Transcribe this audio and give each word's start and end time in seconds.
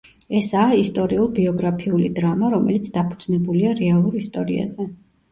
ესაა 0.37 0.77
ისტორიულ-ბიოგრაფიული 0.83 2.07
დრამა, 2.19 2.49
რომელიც 2.53 2.89
დაფუძნებულია 2.95 3.75
რეალურ 3.81 4.17
ისტორიაზე. 4.21 4.87